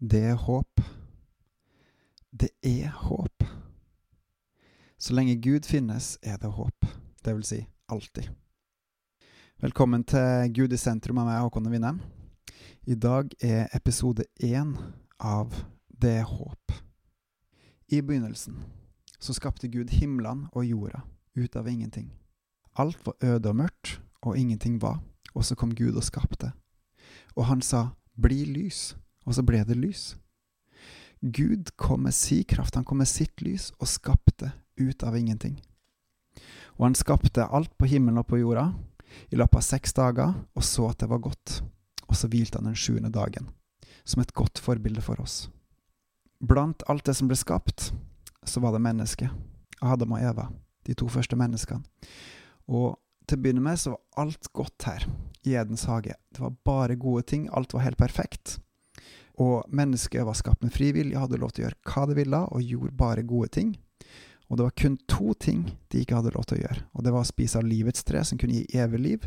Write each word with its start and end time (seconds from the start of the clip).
Det 0.00 0.20
er 0.20 0.34
håp. 0.34 0.80
Det 2.40 2.50
er 2.62 2.88
håp. 2.88 3.44
Så 4.98 5.14
lenge 5.14 5.40
Gud 5.40 5.64
finnes, 5.64 6.18
er 6.22 6.36
det 6.36 6.50
håp. 6.52 6.84
Det 7.24 7.32
vil 7.34 7.44
si 7.44 7.66
alltid. 7.88 8.28
Velkommen 9.60 10.04
til 10.04 10.52
Gud 10.52 10.72
i 10.72 10.76
sentrum 10.76 11.22
av 11.22 11.30
meg, 11.30 11.40
Håkon 11.40 11.70
Winnem. 11.72 12.02
I 12.84 12.94
dag 12.94 13.32
er 13.40 13.72
episode 13.72 14.26
én 14.36 14.74
av 15.16 15.64
Det 15.88 16.12
er 16.18 16.28
håp. 16.28 16.76
I 17.88 18.02
begynnelsen 18.02 18.60
så 19.18 19.32
skapte 19.32 19.72
Gud 19.72 19.96
himlene 19.96 20.50
og 20.52 20.68
jorda 20.68 21.06
ut 21.40 21.56
av 21.56 21.72
ingenting. 21.72 22.12
Alt 22.76 23.00
var 23.06 23.16
øde 23.24 23.48
og 23.48 23.56
mørkt, 23.56 24.00
og 24.20 24.36
ingenting 24.36 24.76
var, 24.82 25.00
og 25.32 25.44
så 25.44 25.56
kom 25.56 25.72
Gud 25.74 25.96
og 25.96 26.04
skapte. 26.04 26.52
Og 27.32 27.46
han 27.48 27.62
sa, 27.62 27.96
bli 28.20 28.44
lys, 28.44 28.92
og 29.26 29.34
så 29.34 29.44
ble 29.46 29.62
det 29.66 29.76
lys. 29.78 30.14
Gud 31.20 31.72
kom 31.76 32.04
med 32.06 32.14
si 32.14 32.42
kraft, 32.44 32.74
han 32.74 32.84
kom 32.84 33.02
med 33.02 33.10
sitt 33.10 33.42
lys 33.42 33.72
og 33.80 33.90
skapte 33.90 34.52
ut 34.76 35.02
av 35.02 35.16
ingenting. 35.16 35.58
Og 36.76 36.90
han 36.90 36.98
skapte 36.98 37.46
alt 37.46 37.72
på 37.78 37.88
himmelen 37.90 38.20
og 38.20 38.28
på 38.30 38.40
jorda 38.40 38.68
i 39.32 39.38
løpet 39.38 39.58
av 39.58 39.64
seks 39.64 39.96
dager, 39.96 40.34
og 40.54 40.64
så 40.64 40.90
at 40.90 41.00
det 41.00 41.08
var 41.10 41.24
godt. 41.24 41.60
Og 42.06 42.14
så 42.18 42.28
hvilte 42.30 42.60
han 42.60 42.68
den 42.68 42.78
sjuende 42.78 43.10
dagen, 43.10 43.48
som 44.04 44.22
et 44.22 44.34
godt 44.36 44.60
forbilde 44.62 45.02
for 45.02 45.20
oss. 45.22 45.46
Blant 46.38 46.84
alt 46.90 47.06
det 47.08 47.16
som 47.16 47.30
ble 47.30 47.38
skapt, 47.38 47.90
så 48.44 48.60
var 48.60 48.76
det 48.76 48.84
mennesket, 48.84 49.32
Adam 49.80 50.14
og 50.14 50.22
Eva, 50.22 50.50
de 50.86 50.94
to 50.94 51.08
første 51.10 51.36
menneskene. 51.38 51.82
Og 52.68 52.98
til 53.26 53.38
å 53.38 53.42
begynne 53.42 53.64
med 53.64 53.80
så 53.80 53.94
var 53.94 54.26
alt 54.26 54.52
godt 54.54 54.86
her 54.86 55.08
i 55.48 55.56
Edens 55.58 55.86
hage. 55.88 56.14
Det 56.30 56.42
var 56.44 56.54
bare 56.66 56.98
gode 57.00 57.24
ting, 57.26 57.48
alt 57.50 57.74
var 57.74 57.86
helt 57.86 57.98
perfekt. 57.98 58.58
Og 59.42 59.66
mennesket 59.68 60.24
var 60.24 60.36
skapt 60.38 60.62
med 60.64 60.72
fri 60.72 60.92
vilje, 60.96 61.18
hadde 61.20 61.40
lov 61.40 61.52
til 61.52 61.64
å 61.64 61.66
gjøre 61.66 61.92
hva 61.92 62.06
det 62.08 62.16
ville, 62.16 62.40
og 62.48 62.64
gjorde 62.64 62.96
bare 62.96 63.26
gode 63.26 63.50
ting. 63.58 63.74
Og 64.46 64.56
det 64.56 64.62
var 64.62 64.76
kun 64.78 64.96
to 65.10 65.34
ting 65.34 65.64
de 65.90 66.00
ikke 66.00 66.16
hadde 66.20 66.32
lov 66.36 66.46
til 66.46 66.60
å 66.60 66.62
gjøre, 66.62 66.84
og 66.94 67.02
det 67.02 67.12
var 67.12 67.24
å 67.24 67.28
spise 67.28 67.58
av 67.58 67.66
livets 67.66 68.06
tre, 68.06 68.22
som 68.24 68.38
kunne 68.38 68.60
gi 68.60 68.78
evig 68.78 69.00
liv, 69.02 69.24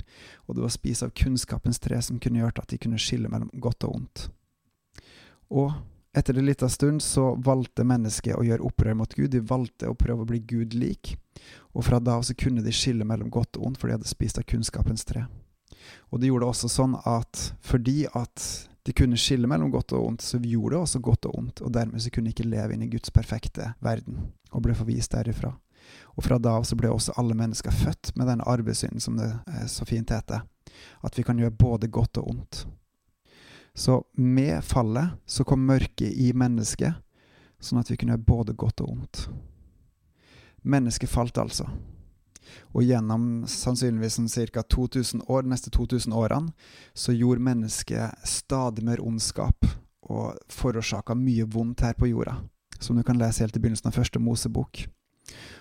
og 0.48 0.56
det 0.56 0.64
var 0.64 0.72
å 0.72 0.78
spise 0.78 1.10
av 1.10 1.12
kunnskapens 1.12 1.82
tre, 1.84 2.00
som 2.02 2.22
kunne 2.24 2.40
gjøre 2.40 2.64
at 2.64 2.72
de 2.72 2.80
kunne 2.80 3.00
skille 3.02 3.32
mellom 3.32 3.50
godt 3.60 3.84
og 3.88 3.98
ondt. 3.98 4.30
Og 5.52 5.74
etter 6.16 6.40
en 6.40 6.48
liten 6.48 6.72
stund 6.72 7.04
så 7.04 7.34
valgte 7.36 7.84
mennesket 7.88 8.38
å 8.40 8.46
gjøre 8.48 8.66
opprør 8.66 8.96
mot 9.02 9.12
Gud, 9.12 9.34
de 9.34 9.44
valgte 9.44 9.92
å 9.92 9.98
prøve 10.00 10.24
å 10.24 10.30
bli 10.30 10.40
Gud 10.40 10.78
lik, 10.78 11.18
og 11.76 11.84
fra 11.90 12.00
da 12.00 12.16
så 12.24 12.34
kunne 12.38 12.64
de 12.64 12.74
skille 12.76 13.06
mellom 13.08 13.28
godt 13.34 13.60
og 13.60 13.68
ondt, 13.68 13.82
for 13.82 13.92
de 13.92 14.00
hadde 14.00 14.10
spist 14.10 14.40
av 14.40 14.48
kunnskapens 14.48 15.04
tre. 15.10 15.28
Og 16.10 16.22
det 16.22 16.32
gjorde 16.32 16.48
det 16.48 16.54
også 16.54 16.72
sånn 16.72 16.96
at 17.08 17.44
fordi 17.66 18.06
at 18.08 18.69
de 18.88 18.94
kunne 18.96 19.18
skille 19.20 19.48
mellom 19.48 19.72
godt 19.72 19.94
og 19.98 20.06
ondt, 20.08 20.24
så 20.24 20.40
gjorde 20.40 20.76
det 20.76 20.82
også 20.82 21.02
godt 21.04 21.28
og 21.30 21.38
ondt, 21.38 21.62
og 21.62 21.74
dermed 21.74 22.02
så 22.02 22.12
kunne 22.14 22.30
de 22.30 22.36
ikke 22.36 22.48
leve 22.48 22.74
inn 22.76 22.86
i 22.86 22.92
Guds 22.92 23.12
perfekte 23.14 23.74
verden, 23.84 24.30
og 24.52 24.64
ble 24.66 24.76
forvist 24.78 25.14
derifra. 25.14 25.54
Og 26.16 26.24
fra 26.24 26.38
da 26.40 26.56
av 26.60 26.66
så 26.68 26.78
ble 26.80 26.92
også 26.92 27.16
alle 27.20 27.36
mennesker 27.38 27.74
født 27.74 28.14
med 28.20 28.30
den 28.30 28.44
arvesynden 28.46 29.04
som 29.04 29.18
det 29.20 29.30
så 29.72 29.88
fint 29.88 30.12
heter, 30.14 30.44
at 31.04 31.18
vi 31.18 31.26
kan 31.26 31.40
gjøre 31.40 31.56
både 31.60 31.90
godt 31.92 32.22
og 32.22 32.32
ondt. 32.34 32.64
Så 33.74 34.02
med 34.18 34.64
fallet 34.66 35.16
så 35.26 35.46
kom 35.48 35.64
mørket 35.68 36.12
i 36.12 36.32
mennesket, 36.36 36.98
sånn 37.60 37.80
at 37.82 37.92
vi 37.92 37.98
kunne 38.00 38.16
gjøre 38.16 38.28
både 38.28 38.56
godt 38.60 38.84
og 38.84 38.92
ondt. 38.96 39.24
Mennesket 40.68 41.12
falt 41.12 41.40
altså. 41.40 41.70
Og 42.74 42.84
gjennom 42.84 43.46
sannsynligvis 43.48 44.20
ca. 44.54 44.64
2000 44.64 45.26
år, 45.28 45.44
neste 45.44 45.70
2000 45.70 46.14
årene, 46.14 46.54
så 46.94 47.14
gjorde 47.14 47.46
mennesket 47.46 48.28
stadig 48.28 48.86
mer 48.86 49.02
ondskap 49.02 49.66
og 50.10 50.38
forårsaka 50.50 51.16
mye 51.16 51.46
vondt 51.46 51.82
her 51.86 51.94
på 51.94 52.10
jorda, 52.10 52.40
som 52.80 52.98
du 52.98 53.04
kan 53.04 53.18
lese 53.18 53.44
helt 53.44 53.58
i 53.58 53.62
begynnelsen 53.62 53.92
av 53.92 53.98
første 53.98 54.20
Mosebok. 54.20 54.88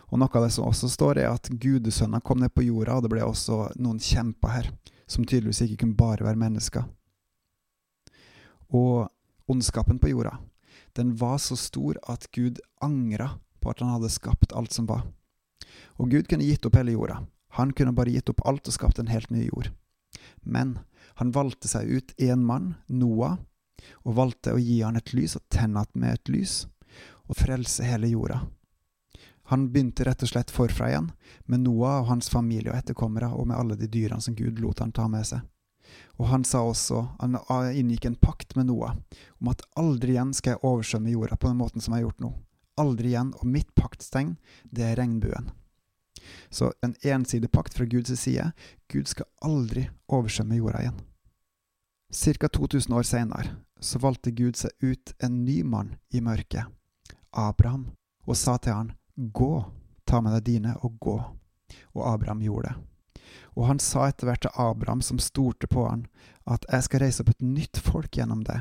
Og 0.08 0.20
noe 0.20 0.32
av 0.32 0.46
det 0.46 0.54
som 0.54 0.68
også 0.68 0.88
står, 0.88 1.20
er 1.20 1.32
at 1.32 1.50
gudesønner 1.60 2.22
kom 2.24 2.40
ned 2.40 2.54
på 2.56 2.64
jorda, 2.64 2.96
og 2.96 3.04
det 3.04 3.12
ble 3.12 3.24
også 3.26 3.66
noen 3.76 4.00
kjemper 4.00 4.54
her, 4.54 4.70
som 5.08 5.26
tydeligvis 5.26 5.66
ikke 5.66 5.82
kunne 5.82 5.98
bare 5.98 6.24
være 6.24 6.40
mennesker. 6.40 6.86
Og 8.72 9.08
ondskapen 9.48 10.00
på 10.00 10.12
jorda, 10.12 10.38
den 10.96 11.14
var 11.20 11.36
så 11.40 11.56
stor 11.56 12.00
at 12.08 12.26
Gud 12.32 12.60
angra 12.84 13.36
på 13.60 13.70
at 13.70 13.80
han 13.84 13.92
hadde 13.96 14.12
skapt 14.12 14.54
alt 14.56 14.72
som 14.74 14.88
var. 14.88 15.04
Og 15.98 16.10
Gud 16.10 16.28
kunne 16.30 16.46
gitt 16.46 16.66
opp 16.66 16.78
hele 16.78 16.94
jorda. 16.94 17.22
Han 17.58 17.72
kunne 17.72 17.94
bare 17.96 18.12
gitt 18.14 18.30
opp 18.30 18.44
alt 18.46 18.68
og 18.68 18.74
skapt 18.74 18.98
en 18.98 19.10
helt 19.12 19.30
ny 19.30 19.48
jord. 19.48 19.70
Men 20.42 20.78
han 21.18 21.32
valgte 21.34 21.68
seg 21.68 21.88
ut 21.90 22.14
én 22.22 22.44
mann, 22.46 22.74
Noah, 22.86 23.38
og 24.04 24.14
valgte 24.18 24.54
å 24.54 24.60
gi 24.62 24.80
han 24.82 24.98
et 24.98 25.12
lys 25.14 25.36
og 25.36 25.48
tenne 25.48 25.80
att 25.80 25.94
med 25.94 26.14
et 26.14 26.28
lys, 26.28 26.66
og 27.26 27.36
frelse 27.36 27.84
hele 27.84 28.08
jorda. 28.08 28.40
Han 29.48 29.70
begynte 29.72 30.04
rett 30.04 30.22
og 30.22 30.28
slett 30.28 30.50
forfra 30.52 30.90
igjen, 30.90 31.12
med 31.46 31.64
Noah 31.64 32.02
og 32.02 32.10
hans 32.10 32.28
familie 32.28 32.72
og 32.72 32.78
etterkommere, 32.78 33.30
og 33.32 33.48
med 33.48 33.56
alle 33.56 33.78
de 33.80 33.88
dyrene 33.88 34.20
som 34.20 34.36
Gud 34.36 34.60
lot 34.60 34.82
han 34.84 34.92
ta 34.92 35.08
med 35.08 35.24
seg. 35.26 35.40
Og 36.20 36.28
han 36.28 36.44
sa 36.44 36.60
også, 36.68 37.00
han 37.20 37.38
inngikk 37.72 38.04
en 38.04 38.18
pakt 38.20 38.56
med 38.58 38.68
Noah 38.68 38.92
om 39.40 39.48
at 39.48 39.64
aldri 39.80 40.12
igjen 40.14 40.34
skal 40.36 40.54
jeg 40.56 40.64
oversvømme 40.68 41.14
jorda 41.14 41.38
på 41.40 41.48
den 41.48 41.62
måten 41.62 41.80
som 41.80 41.94
jeg 41.94 42.02
har 42.02 42.10
gjort 42.10 42.26
nå. 42.26 42.34
Aldri 42.78 43.14
igjen, 43.14 43.32
og 43.40 43.48
mitt 43.48 43.72
paktstegn, 43.74 44.36
det 44.70 44.84
er 44.84 45.00
regnbuen. 45.00 45.48
Så 46.50 46.72
en 46.82 46.94
ensidig 47.02 47.50
pakt 47.52 47.74
fra 47.74 47.84
Guds 47.84 48.12
side. 48.20 48.50
Gud 48.92 49.08
skal 49.08 49.28
aldri 49.44 49.88
oversvømme 50.08 50.58
jorda 50.58 50.82
igjen. 50.84 51.00
Ca. 52.12 52.48
2000 52.48 52.94
år 52.96 53.02
senere 53.02 53.56
så 53.80 53.98
valgte 53.98 54.30
Gud 54.30 54.56
seg 54.56 54.70
ut 54.80 55.12
en 55.22 55.44
ny 55.44 55.62
mann 55.62 55.96
i 56.10 56.22
mørket, 56.24 56.64
Abraham, 57.30 57.90
og 58.26 58.36
sa 58.36 58.56
til 58.58 58.74
han, 58.74 58.94
Gå, 59.14 59.66
ta 60.06 60.20
med 60.22 60.32
deg 60.38 60.46
dine 60.46 60.76
og 60.82 60.96
gå. 61.02 61.16
Og 61.94 62.02
Abraham 62.06 62.40
gjorde 62.42 62.72
det. 62.72 63.28
Og 63.58 63.66
han 63.66 63.80
sa 63.82 64.06
etter 64.08 64.28
hvert 64.28 64.44
til 64.46 64.54
Abraham, 64.54 65.02
som 65.02 65.20
stolte 65.20 65.68
på 65.70 65.84
han, 65.88 66.06
at 66.46 66.64
jeg 66.70 66.86
skal 66.86 67.02
reise 67.04 67.22
opp 67.22 67.32
et 67.34 67.44
nytt 67.44 67.80
folk 67.82 68.16
gjennom 68.16 68.44
det, 68.46 68.60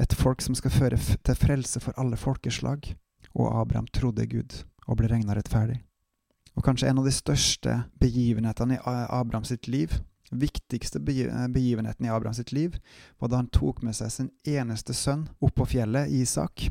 et 0.00 0.14
folk 0.16 0.42
som 0.42 0.56
skal 0.56 0.72
føre 0.72 0.98
til 0.98 1.38
frelse 1.38 1.82
for 1.82 1.96
alle 2.00 2.16
folkeslag. 2.16 2.94
Og 3.34 3.50
Abraham 3.60 3.86
trodde 3.94 4.26
Gud 4.26 4.62
og 4.88 4.98
ble 4.98 5.10
regna 5.10 5.36
rettferdig. 5.36 5.82
Og 6.60 6.64
kanskje 6.66 6.90
en 6.90 6.98
av 7.00 7.06
de 7.08 7.12
største 7.16 7.74
begivenhetene 8.02 8.76
i 8.76 8.80
Abraham 8.84 9.46
sitt 9.48 9.64
liv, 9.72 9.94
viktigste 10.28 11.00
begivenheten 11.00 12.04
i 12.04 12.10
Abraham 12.12 12.36
sitt 12.36 12.52
liv, 12.52 12.74
var 13.16 13.30
da 13.32 13.38
han 13.40 13.48
tok 13.48 13.80
med 13.80 13.96
seg 13.96 14.10
sin 14.12 14.28
eneste 14.44 14.92
sønn 14.92 15.22
opp 15.40 15.54
på 15.56 15.64
fjellet, 15.72 16.12
Isak, 16.12 16.66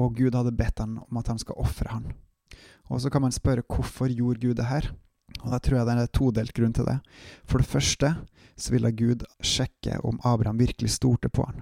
og 0.00 0.16
Gud 0.16 0.38
hadde 0.38 0.54
bedt 0.56 0.80
han 0.80 0.96
om 1.02 1.20
at 1.20 1.28
han 1.28 1.42
skal 1.42 1.60
ofre 1.60 1.92
han. 1.92 2.08
Og 2.88 3.02
så 3.04 3.12
kan 3.12 3.20
man 3.26 3.36
spørre 3.36 3.66
hvorfor 3.68 4.08
gjorde 4.08 4.40
Gud 4.40 4.56
det 4.56 4.70
her? 4.70 4.88
Og 5.42 5.52
da 5.52 5.60
tror 5.60 5.82
jeg 5.82 5.90
det 5.90 5.98
er 5.98 6.02
en 6.06 6.14
todelt 6.16 6.56
grunn 6.56 6.72
til 6.80 6.88
det. 6.88 6.96
For 7.44 7.60
det 7.60 7.68
første 7.68 8.14
så 8.56 8.72
ville 8.72 8.96
Gud 8.96 9.28
sjekke 9.44 10.00
om 10.00 10.16
Abraham 10.24 10.64
virkelig 10.64 10.96
stolte 10.96 11.28
på 11.28 11.44
han. 11.44 11.60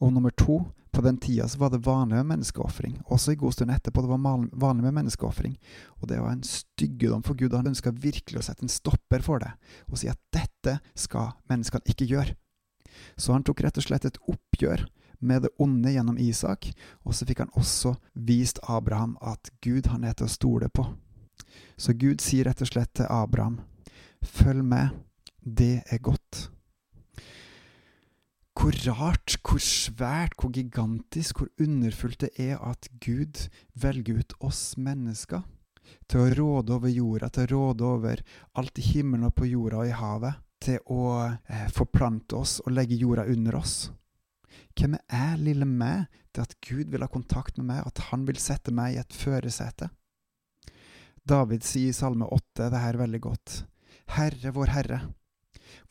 Og 0.00 0.16
nummer 0.16 0.32
to, 0.32 0.62
på 0.94 1.02
den 1.02 1.18
tida 1.18 1.48
så 1.48 1.58
var 1.58 1.70
det 1.70 1.82
vanlig 1.84 2.16
med 2.16 2.26
menneskeofring. 2.26 3.00
Også 3.04 3.32
i 3.32 3.38
god 3.38 3.52
stund 3.52 3.70
etterpå 3.74 4.02
det 4.02 4.10
var 4.12 4.48
vanlig 4.52 4.84
med 4.84 4.94
menneskeofring. 4.94 5.56
Og 6.00 6.08
det 6.08 6.20
var 6.20 6.30
en 6.32 6.42
styggedom 6.46 7.22
for 7.22 7.34
Gud. 7.34 7.54
Han 7.54 7.66
ønska 7.66 7.90
virkelig 7.90 8.38
å 8.40 8.46
sette 8.46 8.62
en 8.64 8.72
stopper 8.72 9.24
for 9.24 9.42
det, 9.42 9.50
og 9.90 9.98
si 9.98 10.08
at 10.10 10.20
dette 10.34 10.78
skal 10.94 11.34
menneskene 11.50 11.90
ikke 11.90 12.08
gjøre. 12.10 12.36
Så 13.16 13.34
han 13.34 13.42
tok 13.42 13.64
rett 13.64 13.80
og 13.80 13.86
slett 13.86 14.06
et 14.06 14.20
oppgjør 14.30 14.86
med 15.24 15.42
det 15.42 15.52
onde 15.58 15.92
gjennom 15.92 16.18
Isak, 16.20 16.70
og 17.02 17.14
så 17.16 17.26
fikk 17.26 17.42
han 17.42 17.54
også 17.58 17.96
vist 18.14 18.60
Abraham 18.68 19.16
at 19.22 19.50
Gud 19.64 19.90
han 19.90 20.04
er 20.04 20.14
til 20.14 20.28
å 20.28 20.34
stole 20.34 20.70
på. 20.70 20.86
Så 21.76 21.96
Gud 21.98 22.22
sier 22.22 22.46
rett 22.46 22.62
og 22.62 22.70
slett 22.70 22.94
til 22.94 23.10
Abraham, 23.10 23.60
følg 24.22 24.62
med, 24.62 24.94
det 25.42 25.82
er 25.90 25.98
godt. 25.98 26.53
Hvor 28.64 28.78
rart, 28.96 29.34
hvor 29.44 29.60
svært, 29.60 30.38
hvor 30.40 30.48
gigantisk, 30.48 31.42
hvor 31.42 31.50
underfullt 31.60 32.22
det 32.22 32.30
er 32.40 32.62
at 32.64 32.86
Gud 32.96 33.42
velger 33.76 34.22
ut 34.22 34.32
oss 34.40 34.78
mennesker 34.80 35.42
til 36.08 36.22
å 36.22 36.30
råde 36.38 36.72
over 36.72 36.88
jorda, 36.88 37.28
til 37.28 37.44
å 37.44 37.50
råde 37.50 37.84
over 37.84 38.22
alt 38.56 38.80
i 38.80 38.86
himmelen 38.86 39.28
og 39.28 39.34
på 39.36 39.50
jorda 39.50 39.82
og 39.82 39.90
i 39.90 39.98
havet, 39.98 40.40
til 40.64 40.80
å 40.88 41.04
eh, 41.28 41.68
forplante 41.76 42.40
oss 42.40 42.56
og 42.64 42.72
legge 42.72 42.96
jorda 42.96 43.28
under 43.36 43.60
oss. 43.60 43.76
Hvem 44.72 44.96
er 45.12 45.36
lille 45.44 45.68
meg, 45.68 46.08
til 46.32 46.48
at 46.48 46.56
Gud 46.64 46.88
vil 46.88 47.04
ha 47.04 47.12
kontakt 47.12 47.60
med 47.60 47.68
meg, 47.68 47.84
at 47.84 48.06
han 48.08 48.24
vil 48.24 48.40
sette 48.40 48.72
meg 48.72 48.96
i 48.96 49.00
et 49.04 49.12
førersete? 49.12 49.92
David 51.20 51.68
sier 51.68 51.92
i 51.92 52.00
Salme 52.00 52.32
8 52.32 52.72
det 52.72 52.86
her 52.88 53.04
veldig 53.04 53.26
godt. 53.28 53.66
Herre, 54.16 54.56
vår 54.56 54.78
Herre, 54.80 55.06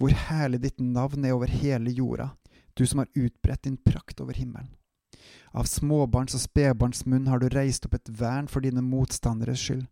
hvor 0.01 0.23
herlig 0.31 0.65
ditt 0.65 0.81
navn 0.81 1.21
er 1.21 1.37
over 1.37 1.53
hele 1.53 1.93
jorda, 1.93 2.33
du 2.73 2.85
som 2.87 3.03
har 3.03 3.11
utbredt 3.13 3.63
din 3.63 3.77
prakt 3.77 4.21
over 4.21 4.33
himmelen. 4.33 4.71
Av 5.53 5.67
småbarns 5.69 6.35
og 6.35 6.41
spedbarns 6.41 7.05
munn 7.05 7.27
har 7.29 7.39
du 7.39 7.49
reist 7.53 7.85
opp 7.85 7.97
et 7.97 8.09
vern 8.09 8.47
for 8.49 8.65
dine 8.65 8.81
motstanderes 8.81 9.61
skyld, 9.61 9.85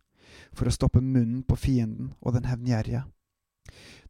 for 0.52 0.68
å 0.68 0.74
stoppe 0.74 1.00
munnen 1.00 1.44
på 1.46 1.56
fienden 1.56 2.12
og 2.20 2.34
den 2.36 2.48
hevngjerrige. 2.50 3.04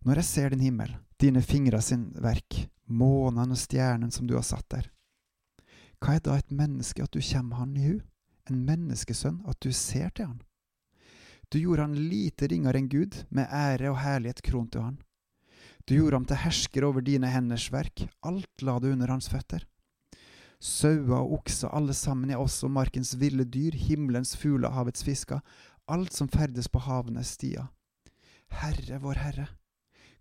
Når 0.02 0.22
jeg 0.22 0.28
ser 0.28 0.54
din 0.54 0.64
himmel, 0.64 0.94
dine 1.20 1.42
fingre 1.44 1.82
sin 1.84 2.08
verk, 2.18 2.64
månen 2.88 3.52
og 3.52 3.60
stjernen 3.60 4.10
som 4.10 4.26
du 4.26 4.34
har 4.34 4.46
satt 4.46 4.68
der. 4.70 4.88
hva 6.02 6.16
er 6.16 6.24
da 6.24 6.34
et 6.38 6.50
menneske 6.50 7.02
at 7.02 7.12
du 7.14 7.20
kommer 7.22 7.56
han 7.56 7.76
i 7.76 7.84
hu? 7.84 8.00
En 8.50 8.64
menneskesønn, 8.66 9.44
at 9.46 9.60
du 9.62 9.70
ser 9.70 10.10
til 10.10 10.26
han? 10.26 10.40
Du 11.52 11.60
gjorde 11.60 11.82
han 11.82 11.94
lite 11.94 12.48
ringere 12.50 12.80
enn 12.80 12.88
Gud, 12.88 13.14
med 13.30 13.46
ære 13.46 13.92
og 13.92 14.00
herlighet 14.02 14.42
kron 14.42 14.66
til 14.72 14.82
han. 14.82 14.98
Du 15.88 15.96
gjorde 15.96 16.20
ham 16.20 16.26
til 16.28 16.38
hersker 16.44 16.86
over 16.86 17.02
dine 17.02 17.30
henders 17.32 17.66
verk, 17.74 18.04
alt 18.22 18.62
la 18.62 18.78
du 18.78 18.92
under 18.92 19.10
hans 19.10 19.28
føtter. 19.32 19.64
Sauer 20.62 21.16
og 21.18 21.32
okser, 21.40 21.72
alle 21.74 21.94
sammen 21.94 22.30
er 22.30 22.38
også 22.38 22.70
markens 22.70 23.16
ville 23.18 23.44
dyr, 23.44 23.74
himmelens 23.74 24.36
fugler, 24.38 24.70
havets 24.70 25.02
fisker, 25.02 25.40
alt 25.90 26.14
som 26.14 26.30
ferdes 26.30 26.68
på 26.70 26.84
havenes 26.84 27.34
stier. 27.34 27.66
Herre 28.62 29.00
vår 29.02 29.18
Herre, 29.24 29.48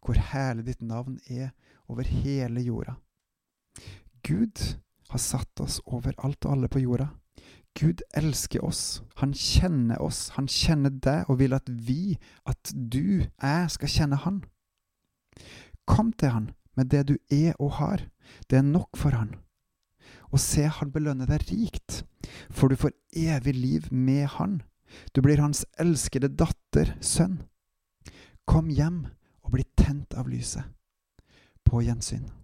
hvor 0.01 0.17
herlig 0.31 0.65
ditt 0.71 0.81
navn 0.81 1.19
er 1.29 1.51
over 1.91 2.09
hele 2.09 2.63
jorda. 2.65 2.95
Gud 4.25 4.63
har 5.11 5.21
satt 5.21 5.61
oss 5.61 5.77
over 5.85 6.15
alt 6.17 6.45
og 6.45 6.55
alle 6.55 6.71
på 6.71 6.81
jorda. 6.81 7.11
Gud 7.77 8.01
elsker 8.17 8.65
oss, 8.65 9.01
han 9.21 9.35
kjenner 9.37 10.01
oss, 10.01 10.31
han 10.35 10.49
kjenner 10.49 10.91
deg 10.91 11.29
og 11.29 11.37
vil 11.39 11.53
at 11.55 11.69
vi, 11.69 12.17
at 12.49 12.73
du, 12.73 13.21
jeg, 13.21 13.69
skal 13.77 13.93
kjenne 13.93 14.19
han. 14.25 14.41
Kom 15.85 16.11
til 16.13 16.33
han 16.35 16.49
med 16.77 16.91
det 16.91 17.05
du 17.09 17.15
er 17.29 17.55
og 17.59 17.77
har, 17.79 18.05
det 18.49 18.59
er 18.59 18.67
nok 18.67 18.97
for 18.97 19.15
han. 19.15 19.35
Og 20.31 20.39
se, 20.39 20.63
han 20.67 20.91
belønner 20.91 21.27
deg 21.27 21.47
rikt, 21.51 22.03
for 22.49 22.71
du 22.71 22.79
får 22.79 22.95
evig 23.17 23.55
liv 23.55 23.87
med 23.91 24.27
han. 24.37 24.61
Du 25.15 25.21
blir 25.23 25.41
hans 25.43 25.65
elskede 25.79 26.31
datter, 26.31 26.95
sønn. 27.03 27.41
Kom 28.47 28.71
hjem 28.71 29.05
og 29.43 29.55
bli 29.55 29.65
tent 29.79 30.15
av 30.17 30.31
lyset. 30.31 30.63
På 31.67 31.83
gjensyn. 31.83 32.40